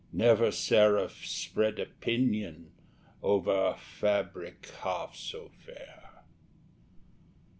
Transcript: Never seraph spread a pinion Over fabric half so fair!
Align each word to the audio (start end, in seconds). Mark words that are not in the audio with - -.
Never 0.11 0.49
seraph 0.51 1.23
spread 1.27 1.77
a 1.77 1.85
pinion 1.85 2.71
Over 3.21 3.75
fabric 3.77 4.65
half 4.81 5.15
so 5.15 5.49
fair! 5.63 6.23